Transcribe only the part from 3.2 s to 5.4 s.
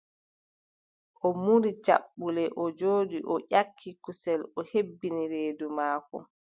o ƴakki kusel, o hebbini